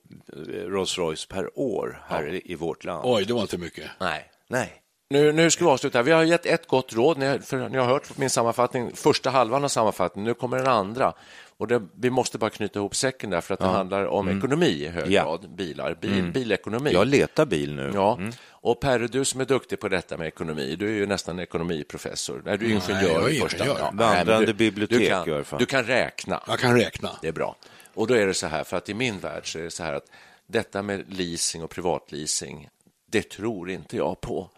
[0.66, 3.00] Rolls-Royce per år här i- i vårt land.
[3.04, 3.90] Oj, det var inte mycket.
[4.00, 4.30] Nej.
[4.48, 6.02] Nej, Nu, nu ska vi avsluta.
[6.02, 7.18] Vi har gett ett gott råd.
[7.18, 10.28] Ni har, för ni har hört min sammanfattning, första halvan av sammanfattningen.
[10.28, 11.12] Nu kommer den andra.
[11.60, 14.66] Och det, vi måste bara knyta ihop säcken där, för att det handlar om ekonomi
[14.66, 15.22] i hög Ja.
[15.24, 15.50] grad.
[15.50, 16.90] Bilar, bil, bilekonomi.
[16.92, 17.90] Jag letar bil nu.
[17.94, 18.18] Ja,
[18.50, 22.42] och Perre, du som är duktig på detta med ekonomi, du är ju nästan ekonomiprofessor.
[22.44, 23.78] Nej, du är ingenjör jag är i första ingenjör.
[23.84, 25.58] Ja, Vandrande du- bibliotek du kan.
[25.58, 26.42] Du kan räkna.
[26.46, 27.10] Jag kan räkna.
[27.22, 27.56] Det är bra.
[27.94, 29.82] Och då är det så här, för att i min värld så är det så
[29.82, 30.06] här att
[30.46, 32.68] detta med leasing och privatleasing,
[33.10, 34.50] det tror inte jag på.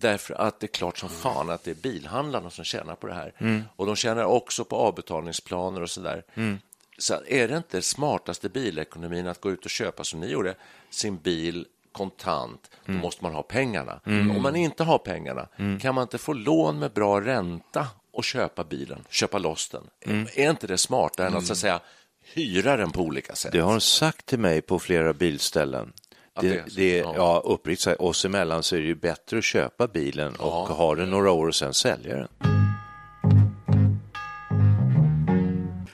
[0.00, 3.14] Därför att det är klart som fan att det är bilhandlarna som tjänar på det
[3.14, 3.32] här.
[3.76, 6.24] Och de tjänar också på avbetalningsplaner och så där.
[6.98, 10.54] Så är det inte smartaste bilekonomin att gå ut och köpa, som ni gjorde,
[10.90, 14.00] sin bil kontant, då måste man ha pengarna.
[14.04, 15.48] Om man inte har pengarna,
[15.80, 19.84] kan man inte få lån med bra ränta och köpa bilen, köpa loss den?
[20.34, 21.80] Är inte det smartare än att, så att säga,
[22.34, 23.52] hyra den på olika sätt?
[23.52, 25.92] Det har de sagt till mig på flera bilställen.
[26.40, 27.12] Det Det, Ja.
[27.16, 30.94] ja, uppriktigt sagt, oss emellan så är det ju bättre att köpa bilen och ha
[30.94, 32.28] den några år och sen sälja den.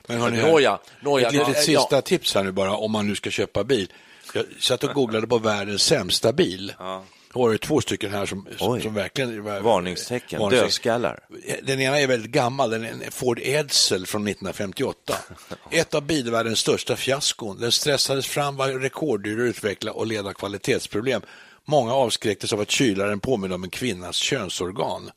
[0.08, 2.00] Men hörni, Nåja, nåja, ett litet ja, sista ja.
[2.00, 3.92] tips här nu bara, om man nu ska köpa bil.
[4.34, 6.72] Jag satt och googlade på världens sämsta bil.
[6.78, 7.04] Då
[7.40, 8.82] var det två stycken här som, Oj.
[8.82, 9.44] som verkligen...
[9.44, 11.20] Varningstecken, dödskallar.
[11.62, 15.14] Den ena är väldigt gammal, den är en Ford Edsel från 1958.
[15.70, 17.60] Ett av bilvärldens största fiaskon.
[17.60, 21.22] Den stressades fram, var rekorddyr att utveckla och leda kvalitetsproblem.
[21.64, 25.10] Många avskräcktes av att kylaren påminner om en kvinnas könsorgan.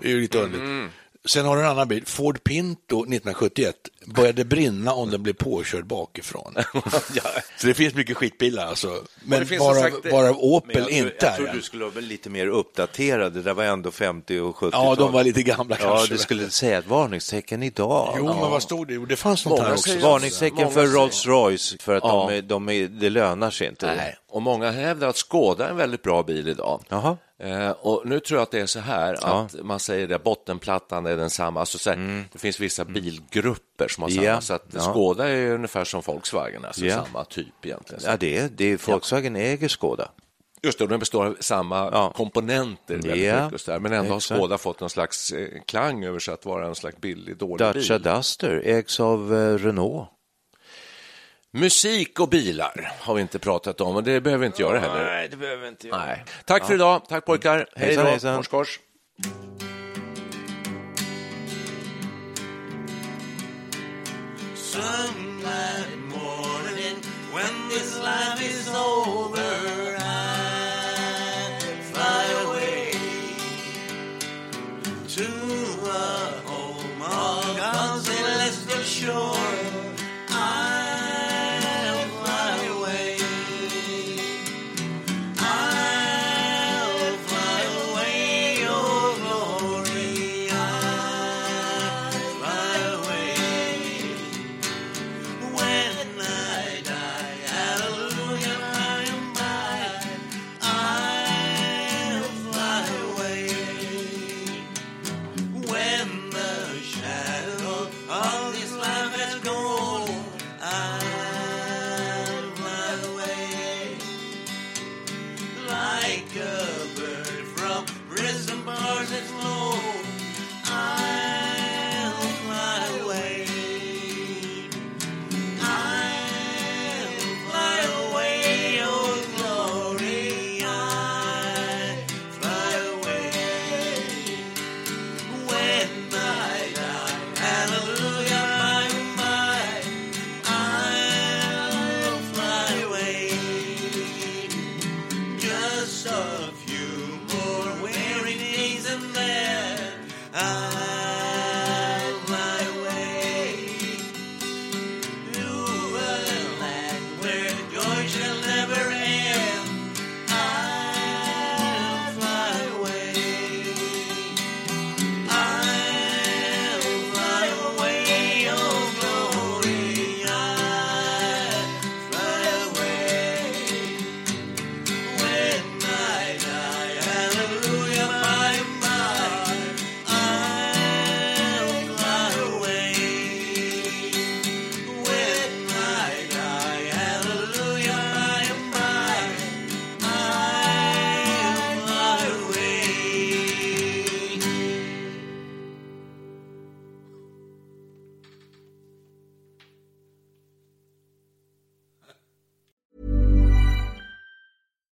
[0.00, 0.92] Det är ju lite underligt.
[1.26, 3.74] Sen har du en annan bil, Ford Pinto 1971,
[4.06, 6.54] började brinna om den blev påkörd bakifrån.
[7.58, 9.00] Så det finns mycket skitbilar alltså.
[9.24, 11.56] Men varav, sagt- varav Men Opel jag, tror- inte jag är tror en.
[11.56, 13.32] du skulle vara lite mer uppdaterad.
[13.32, 16.14] Det där var ändå 50 och 70 Ja, de var lite gamla Ja, kanske.
[16.14, 18.14] du skulle säga ett varningstecken idag.
[18.18, 18.94] Jo, men vad stod det?
[18.94, 19.98] Jo, det fanns något Många här också.
[19.98, 22.28] Varningstecken Många för Rolls Royce för att Ja.
[22.30, 23.94] de är, de är, det lönar sig inte.
[23.96, 26.82] Nej, och många hävdar att Skoda är en väldigt bra bil idag.
[26.88, 27.16] Jaha.
[27.38, 31.06] Eh, och nu tror jag att det är så här att man säger att bottenplattan
[31.06, 31.60] är densamma.
[31.60, 34.22] Alltså så här, Det finns vissa bilgrupper som har samma.
[34.22, 34.34] Mm.
[34.34, 34.80] Ja, Så att ja.
[34.80, 37.04] Skoda är ungefär som Volkswagen, alltså Ja.
[37.04, 38.02] samma typ egentligen.
[38.06, 40.08] Ja, det är, det är Volkswagen äger Skoda.
[40.62, 42.12] Just det, och den består av samma Ja.
[42.16, 43.78] komponenter Ja, där.
[43.78, 44.20] Men ändå har.
[44.20, 47.98] Skoda fått någon slags eh, klang över sig att vara en slags billig, dålig Dacia
[47.98, 48.12] bil.
[48.12, 50.08] Duster ägs av eh, Renault.
[51.56, 55.04] Musik och bilar har vi inte pratat om och det behöver vi inte göra heller.
[55.04, 55.98] Nej, det behöver inte jag.
[55.98, 56.24] Nej.
[56.44, 57.02] Tack för idag.
[57.08, 57.66] Tack pojkar.
[57.76, 58.02] Hej då.
[58.02, 58.36] hejsan.
[58.36, 58.80] Kors, kors.
[64.54, 66.96] Sunlight morning,
[67.34, 69.45] when this life is over,